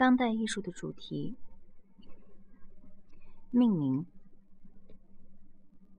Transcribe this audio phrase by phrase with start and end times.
[0.00, 1.36] 当代艺术的主题：
[3.50, 4.06] 命名。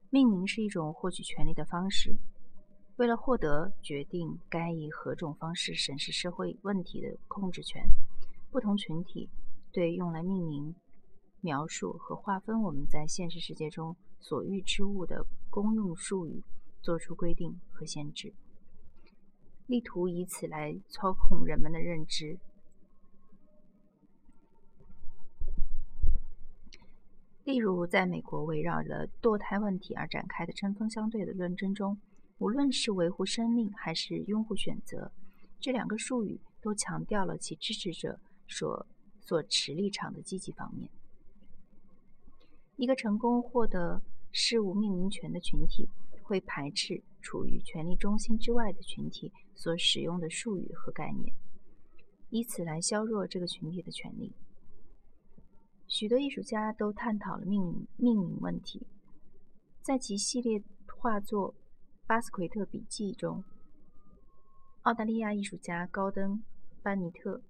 [0.09, 2.15] 命名是一种获取权利的方式。
[2.95, 7.87] 为了获得决定该以何种方式审视社会问题的控制权，
[8.49, 9.29] 不同群体
[9.71, 10.73] 对用来命名、
[11.41, 16.41] 描述和划分我们在现实世界中所遇之物的公用术语
[16.81, 18.33] 做出规定和限制，
[19.67, 22.39] 力图以此来操控人们的认知。
[27.43, 31.99] 例如，在美国围绕着堕胎问题而展开的针锋相对的论争中，
[32.37, 35.11] 无论是维护生命还是拥护选择，
[35.59, 38.85] 这两个术语都强调了其支持者所
[39.19, 40.87] 所持立场的积极方面。
[42.75, 45.89] 一个成功获得事物命名权的群体，
[46.21, 51.33] 会排斥处于权力中心之外的群体所使用的术语和概念，
[52.29, 54.31] 以此来削弱这个群体的权利。
[55.91, 58.87] 许多艺术家都探讨了命命名问题，
[59.81, 61.53] 在其系列画作
[62.07, 63.43] 《巴斯奎特笔记》中，
[64.83, 66.37] 澳大利亚艺术家高登·
[66.81, 67.41] 班尼特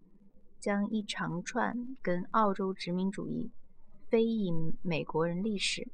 [0.60, 3.52] 将一长串跟澳洲殖民主义、
[4.10, 5.88] 非裔美国人历史、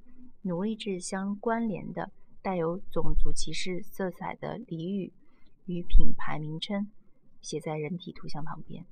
[0.43, 2.09] 奴隶制相关联的
[2.41, 5.11] 带有种族歧视色彩的俚语
[5.65, 6.89] 与品牌名称
[7.41, 8.85] 写在人体图像旁边。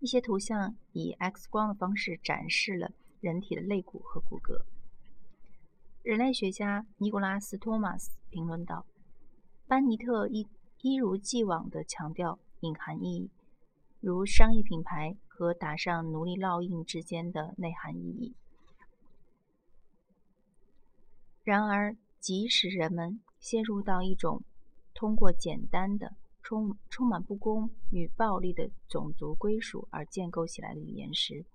[0.00, 4.64] 一些图像以 X 光的方式展示了人体的肋骨和骨骼。
[6.02, 8.86] 人类学家尼古拉斯·托马斯评论道
[9.68, 10.48] ：“班尼特一
[10.80, 13.30] 一如既往地强调隐含意义，
[14.00, 18.34] 如商业品牌和打上奴隶烙印之间的内涵意义。
[21.44, 24.42] 然而，即使人们陷入到一种
[24.94, 26.16] 通过简单的……”
[26.50, 31.46] 充充满不公与暴力的种族归属而建构起来的语言时，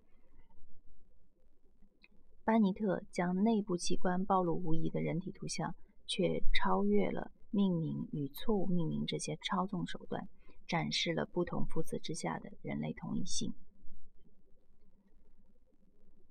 [2.45, 5.75] 班尼特将内部器官暴露无遗的人体图像，
[6.07, 10.29] 却超越了命名与错误命名这些操纵手段，
[10.65, 13.53] 展示了不同肤色之下的人类同一性。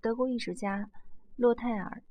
[0.00, 0.90] 德国艺术家
[1.36, 1.98] 洛泰尔·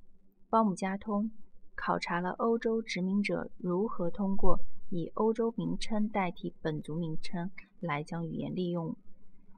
[0.52, 1.32] 鲍姆加通
[1.74, 4.60] 考察了欧洲殖民者如何通过。
[4.96, 7.50] 以欧洲名称代替本族名称
[7.80, 8.96] 来将语言利用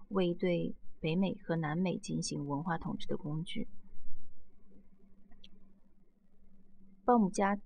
[0.07, 3.67] 为对北美和南美进行文化统治的工具。
[7.03, 7.59] 鲍姆加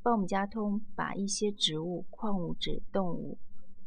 [0.00, 3.36] 鲍姆加通把一些植物、矿物质、动物、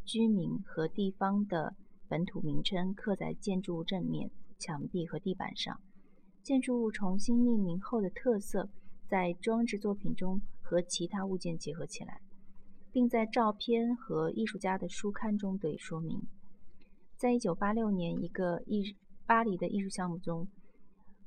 [0.04, 1.74] 居民和地方的
[2.06, 5.80] 本土名称刻在建筑物正面、墙壁和地板上。
[6.42, 8.68] 建筑物重新命名后的特色，
[9.08, 12.20] 在装置作品中和其他物件结合起来。
[12.92, 16.20] 并在照片和艺术家的书刊中得以说明。
[17.16, 18.94] 在一九八六年一个艺
[19.26, 20.46] 巴黎的艺术项目中，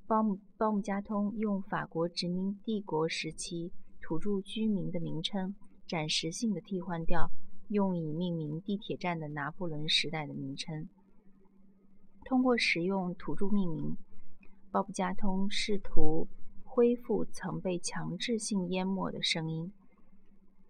[0.05, 3.71] 鲍姆鲍姆加通用法国殖民帝国时期
[4.01, 5.55] 土著居民的名称，
[5.87, 7.31] 暂时性的替换掉
[7.69, 10.87] 用以命名地铁站的拿破仑时代的名称。
[12.25, 13.97] 通过使用土著命名，
[14.69, 16.27] 鲍姆加通试图
[16.63, 19.71] 恢复曾被强制性淹没的声音。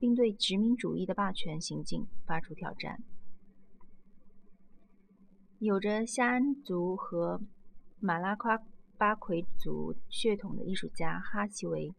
[0.06, 3.02] 并对殖民主义的霸权行径发出挑战。
[5.58, 7.42] 有着夏安族和
[8.00, 8.62] 马拉夸
[9.00, 11.90] 巴奎族血统的艺术家哈奇维·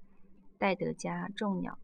[0.57, 1.77] 戴德加众鸟，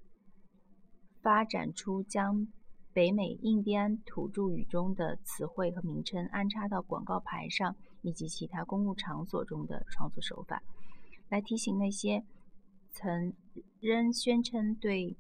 [1.21, 2.47] 发展出将
[2.93, 10.63] 北美印第安土著语中的词汇和名称安插到广告牌上以及其他公共场所中的创作手法，
[11.29, 12.23] 来提醒那些
[12.93, 13.33] 曾
[13.81, 15.17] 仍宣称对。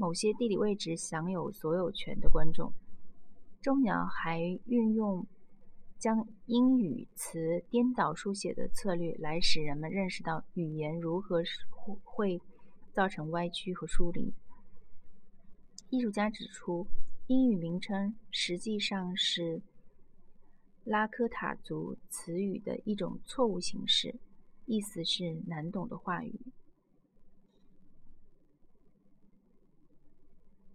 [0.00, 2.72] 某些地理位置享有所有权的观众，
[3.60, 5.26] 钟鸟还运用
[5.98, 11.42] 将英语词颠倒书写的策略，来使人们认识到语言如何
[12.02, 12.40] 会
[12.94, 14.32] 造成歪曲和疏离。
[15.90, 16.86] 艺术家指出，
[17.26, 19.60] 英语名称实际上是
[20.84, 24.14] 拉科塔族词语的一种错误形式，
[24.64, 26.40] 意思是难懂的话语。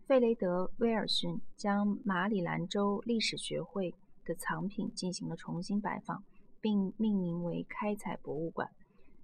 [0.08, 3.92] 费雷德·威尔逊将马里兰州历史学会
[4.24, 6.24] 的藏品进行了重新摆放，
[6.62, 8.70] 并命名为“开采博物馆”。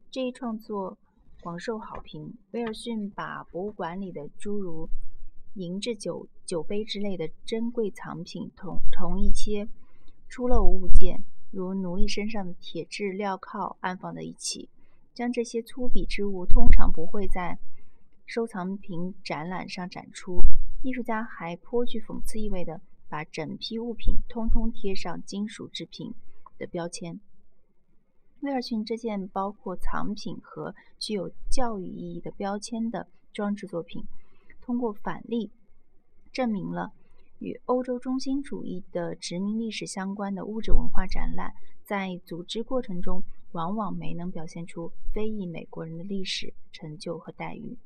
[0.09, 0.97] 这一创作
[1.39, 2.35] 广受好评。
[2.49, 4.89] 威尔逊把博物馆里的诸如
[5.53, 9.67] 银质酒酒杯之类的珍贵藏品同同一些
[10.29, 14.67] 出漏物件，如奴隶身上的铁质镣铐安放在一起。
[15.13, 17.59] 将这些粗鄙之物通常不会在
[18.25, 20.41] 收藏品展览上展出。
[20.83, 26.13] 艺术家还颇具讽刺意味地把整批物品通通贴上金属制品
[26.57, 27.19] 的标签。
[28.39, 34.03] 威尔逊这件包括藏品和具有教育意义的标签的装置作品，
[34.59, 35.51] 通过反例
[36.31, 36.91] 证明了
[37.37, 41.53] 与欧洲中心主义的殖民历史相关的物质文化展览，
[41.85, 47.77] 在组织过程中往往没能表现出非裔美国人的历史成就和待遇。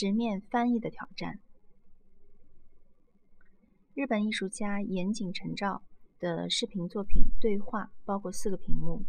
[0.00, 1.40] 直面翻译的挑战。
[3.92, 5.82] 日本艺术家岩井成照。
[6.18, 9.02] 的视频作品对话包括四个屏幕，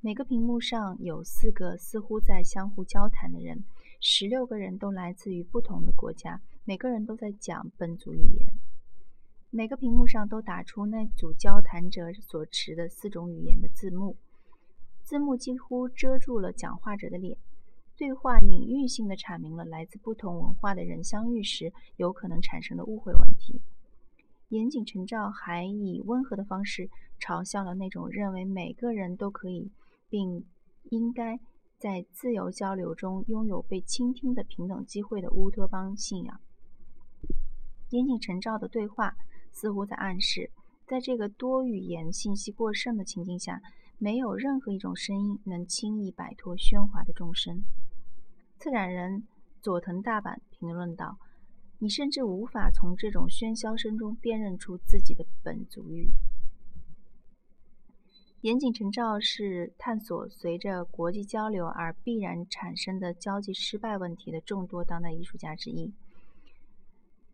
[0.00, 3.64] 每个屏幕上有四个似乎在相互交谈的人，
[4.00, 8.52] 十六个人都来自于不同的国家，每个人都在讲本族语言。
[9.50, 14.16] 每个屏幕上都打出那组交谈者所持的四种语言的字幕，
[15.02, 17.36] 字幕几乎遮住了讲话者的脸。
[17.96, 23.60] 对话隐喻性的阐明了来自不同文化的人相遇时有可能产生的误会问题。
[24.50, 26.88] 严谨陈照还以温和的方式
[27.18, 29.70] 嘲笑了那种认为每个人都可以
[30.08, 30.44] 并
[30.90, 31.40] 应该
[31.78, 36.40] 在自由交流中拥有被倾听的平等机会的乌托邦信仰。
[37.90, 39.16] 严谨陈照的对话
[39.52, 40.50] 似乎在暗示，
[40.86, 43.60] 在这个多语言信息过剩的情境下，
[43.98, 47.64] 没有任何一种声音能轻易摆脱喧哗的众生。
[48.58, 49.26] 策展人
[49.60, 51.18] 佐藤大阪评论道。
[51.78, 56.10] 你甚至无法从这种喧嚣声中辨认出自己的本族语。
[58.40, 65.92] 严谨陈照是探索随着国际交流而必然产生的交际失败问题的众多当代艺术家之一。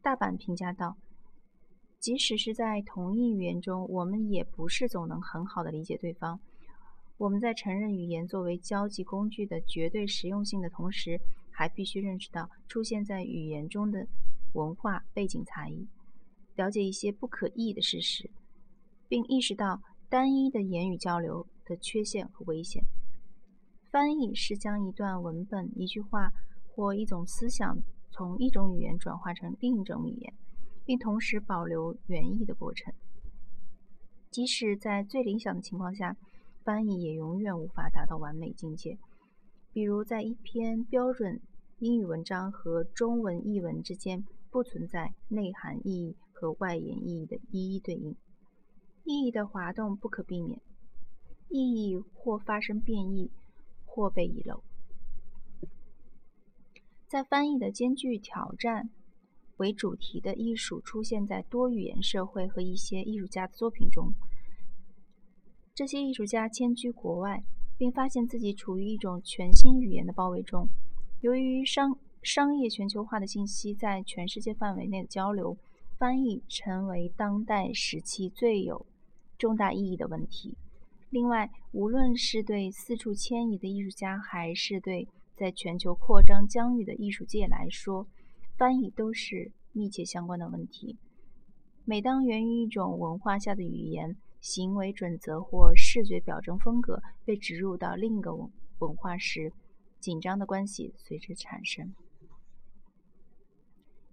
[0.01, 0.97] 大阪评价道
[2.03, 6.41] ：“即使是在同一语言中，我们也不是总能很好的理解对方。
[7.17, 14.05] 我们在承认语言作为交际工具的绝对实用性的同时，还必须认识到出现在语言中的。”
[14.55, 15.89] 文化背景差异，
[16.57, 18.31] 了解一些不可逆的事实，
[19.09, 22.85] 并意识到单一的言语交流的缺陷和危险。
[23.91, 26.31] 翻译是将一段文本、一句话
[26.69, 27.79] 或一种思想
[28.11, 30.35] 从一种语言转化成另一种语言，
[30.85, 32.93] 并同时保留原意的过程。
[34.31, 36.17] 即使在最理想的情况下，
[36.63, 38.99] 翻译也永远无法达到完美境界。
[39.73, 41.41] 比如，在一篇标准
[41.79, 44.25] 英语文章和中文译文之间。
[44.53, 48.15] 不存在内涵意义和外延意义的一一对应，
[49.03, 50.61] 意义的滑动不可避免，
[51.49, 53.31] 意义或发生变异，
[53.87, 54.63] 或被遗漏。
[57.09, 58.91] 在翻译的艰巨挑战
[59.63, 64.13] 为主题的艺术出现在多语言社会和一些艺术家的作品中，
[65.73, 67.43] 这些艺术家迁居国外，
[67.79, 70.69] 并发现自己处于一种全新语言的包围中，
[71.21, 71.97] 由于商。
[72.25, 75.57] 商业全球化的信息在全世界范围内的交流，
[75.99, 78.87] 翻译成为当代时期最有
[79.37, 80.57] 重大意义的问题。
[81.11, 88.07] 另外，无论是对四处迁移的艺术家，还是对在全球扩张疆域的艺术界来说，
[88.57, 90.97] 翻译都是密切相关的问题。
[91.85, 99.53] 每当源于一种文化下的语言、行为准则或视觉表征风格被植入到另一个文文化时，
[99.99, 101.95] 紧张的关系随之产生。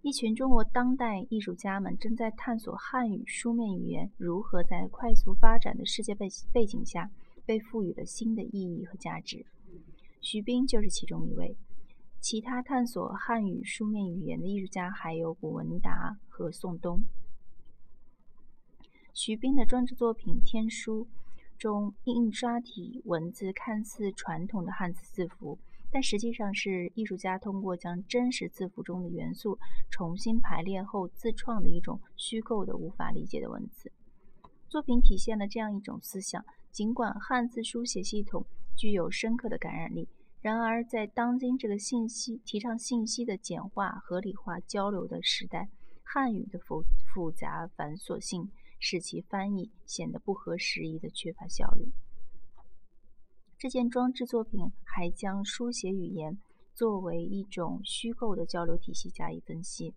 [0.02, 7.12] 一群中国当代艺术家们正在探索汉语书面语言如何在快速发展的世界背背景下
[7.46, 9.46] 被赋予了新的意义和价值。
[10.22, 11.56] 徐冰就是其中一位。
[12.20, 17.04] 其他探索汉语书面语言的艺术家还有古文达和宋东。
[19.14, 21.06] 徐冰的装置作品《天书》
[21.58, 25.58] 中印刷体文字看似传统的汉字字符。
[25.92, 29.58] 但实际上是艺术家通过将真实字符中的元素
[29.90, 33.92] 重新排列后自创的一种虚构的、无法理解的文字
[34.68, 38.46] 作品，体现了这样一种思想：尽管汉字书写系统
[38.78, 40.08] 具有深刻的感染力，
[40.42, 45.70] 然而在当今这个信息提倡信息的简化、合理化交流的时代，
[46.02, 51.92] 汉语的复复杂繁琐性使其翻译显得不合时宜的缺乏效率。
[53.58, 56.38] 这件装置作品还将书写语言
[56.74, 59.94] 作为一种虚构的交流体系加以分析。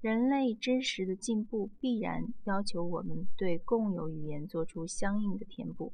[0.00, 5.92] 人类知识的进步必然要求我们对共有语言做出相应的填补。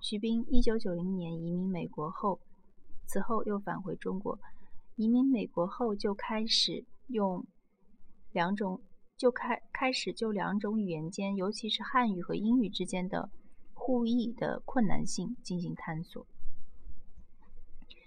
[0.00, 2.38] 徐冰1990年移民美国后，
[3.12, 4.38] 此后又返回中国。
[4.96, 7.44] 移民美国后就开始用
[8.32, 8.80] 两种，
[9.18, 13.28] 就开开始就两种语言间，尤其是汉语和英语之间的。
[13.74, 16.24] 互译的困难性进行探索。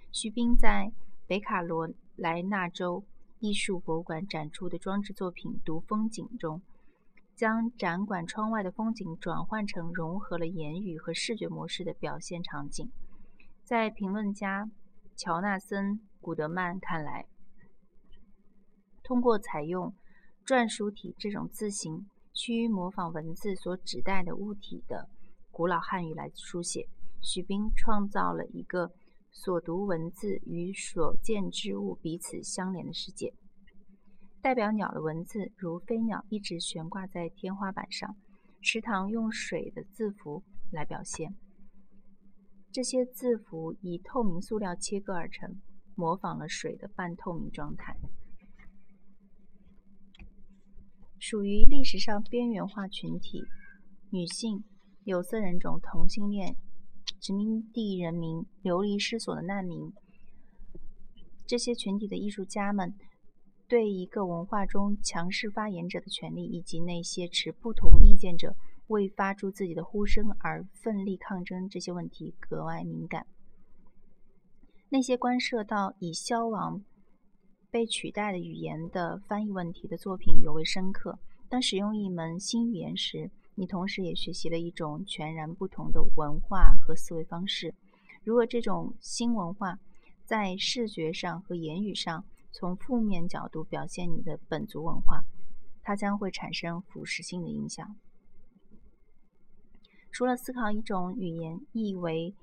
[0.09, 0.93] 徐冰在
[1.27, 3.03] 北卡罗来纳州
[3.39, 6.61] 艺术博物馆展出的装置作品《读风景》中，
[7.35, 12.89] 将展馆窗外的风景转换成融合了言语和视觉模式的表现场景。
[13.65, 14.71] 在评论家
[15.17, 17.25] 乔纳森·古德曼看来，
[19.01, 19.95] 通过采用
[20.45, 25.07] 篆书体这种字形，趋于模仿文字所指代的物体的
[25.51, 26.89] 古老汉语来书写，
[27.21, 28.91] 许斌创造了一个
[29.31, 33.33] 所读文字与所见之物彼此相连的世界。
[34.41, 38.15] 代表鸟的文字，如飞鸟，一直悬挂在天花板上。
[38.61, 41.35] 池塘用水的字符来表现，
[42.75, 45.61] 这些字符以透明塑料切割而成，
[45.95, 47.95] 模仿了水的半透明状态。
[51.17, 53.45] 属于历史上边缘化群体，
[54.09, 54.65] 女性、
[55.05, 56.57] 有色人种、同性恋、
[57.21, 59.93] 殖民地人民、流离失所的难民，
[61.47, 62.93] 这些群体的艺术家们。
[63.69, 68.53] 对一个文化中强势发言者的权利，以及那些持不同意见者
[68.87, 73.25] 为发出自己的呼声而奋力抗争这些问题格外敏感。
[74.89, 76.83] 那些关涉到已消亡、
[77.71, 81.17] 被取代的语言的翻译问题的作品尤为深刻。
[81.49, 87.73] 当使用一门新语言时，你同时也学习了一种全然不同的文化和思维方式。
[88.23, 89.79] 如果这种新文化
[90.23, 95.23] 在视觉上和言语上，从负面角度表现你的本族文化，
[95.83, 97.95] 它将会产生腐蚀性的影响。
[100.15, 102.33] 除了思考一种语言译为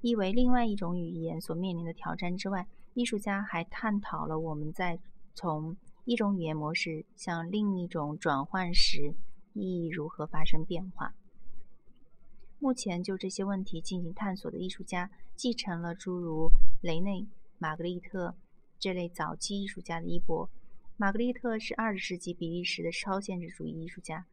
[0.00, 4.98] 译为另外一种语言所面临的挑战之外，艺术家还探讨了我们在
[5.34, 9.14] 从一种语言模式向另一种转换时，
[9.52, 11.12] 意义如何发生变化。
[12.58, 16.50] 目前就这些问题进行探索的艺术家，继承了诸如
[16.80, 18.34] 雷内、玛格丽特。
[18.78, 20.48] 这类早期艺术家的衣钵，
[20.96, 24.24] 玛格丽特是二十世纪比利时的超现实主义艺术家，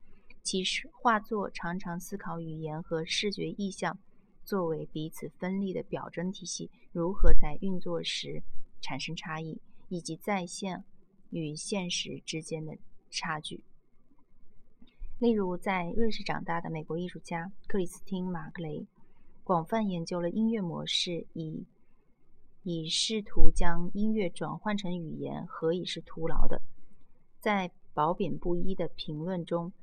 [0.48, 4.00] 其实画作常常思考语言和视觉意象
[4.46, 8.42] 作为彼此分立的表征体系如何在运作时
[8.80, 10.86] 产生差异，以及在线
[11.32, 12.78] 与现实之间的
[13.10, 13.62] 差距。
[15.20, 18.88] 例如，在瑞士长大的美国艺术家克里斯汀·马格雷，
[19.44, 21.66] 广泛研究了音乐模式，以。
[22.64, 26.62] 以试图将音乐转换成语言，何以是徒劳的？
[27.42, 29.74] 在褒贬不一的评论中，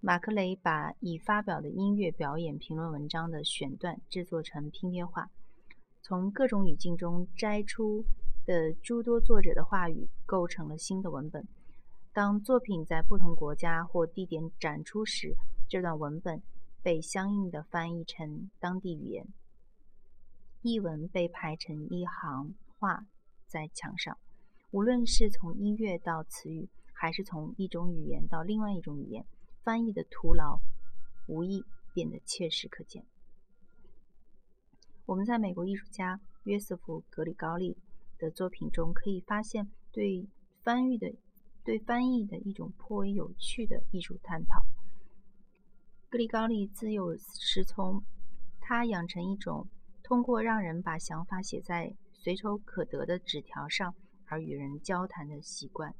[0.00, 5.28] 马克雷把已发表的音乐表演评论文章的选段制作成拼贴画，
[6.02, 8.04] 从各种语境中摘出
[8.46, 11.44] 的诸多作者的话语构成了新的文本。
[12.12, 15.34] 当作品在不同国家或地点展出时，
[15.68, 16.40] 这段文本
[16.80, 19.26] 被相应的翻译成当地语言。
[20.62, 23.04] 译文被排成一行画
[23.48, 24.16] 在墙上，
[24.70, 29.24] 无论是从音乐到词语，还是从一种语言到另外一种语言，
[29.68, 30.58] 翻译的徒劳
[31.26, 33.04] 无意变得切实可见。
[35.04, 37.76] 我们在美国艺术家约瑟夫·格里高利
[38.18, 40.26] 的作品中可以发现对
[40.62, 41.14] 翻译的
[41.64, 44.64] 对翻译的一种颇为有趣的艺术探讨。
[46.08, 48.02] 格里高利自幼失聪
[48.58, 49.68] 他养成一种。
[50.02, 53.94] 通过让人把想法写在随手可得的纸条上
[54.24, 55.94] 而与人交谈的习惯，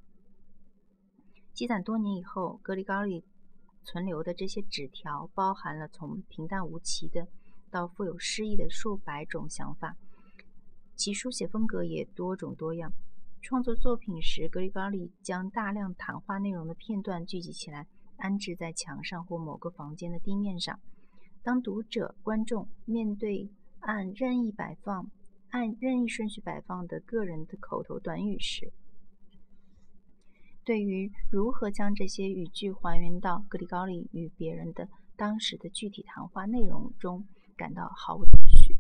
[1.53, 3.23] 积攒多年以后，格里高利
[3.85, 7.27] 存留的这些纸条包含了从平淡无奇的
[7.71, 9.97] 到富有诗意的数百种想法，
[10.95, 12.93] 其书写风格也多种多样。
[13.41, 20.79] 创作作品时，格里高利将大量谈话内容的片段聚集起来，安置在墙上或某个房间的地面上。
[21.43, 25.11] 当读者、观众面对按任意摆放、
[25.51, 28.73] 按任意顺序摆放的个人的口头短语时，
[30.69, 37.25] 对于如何将这些语句还原到格里高利与别人的当时的具体谈话内容中，
[37.57, 38.77] 感到毫无头绪。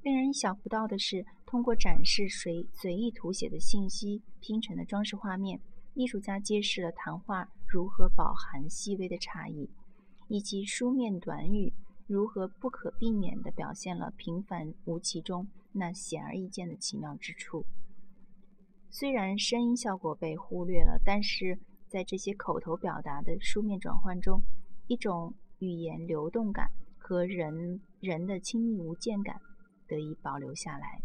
[0.00, 5.60] 令人意想不到的是，通过展示随随意涂写的信息拼成的装饰画面，
[5.92, 9.68] 艺术家揭示了谈话如何饱含细微的差异，
[10.28, 11.74] 以及书面短语。
[12.06, 17.66] 如何不可避免地表现了平凡无奇中那显而易见的奇妙之处？
[18.94, 21.58] 虽然声音效果被忽略了，但是
[21.88, 24.42] 在这些口头表达的书面转换中，
[24.86, 29.40] 一种语言流动感和人人的亲密无间感
[29.88, 31.00] 得以保留下来。